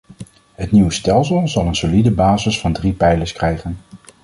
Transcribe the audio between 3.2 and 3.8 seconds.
krijgen.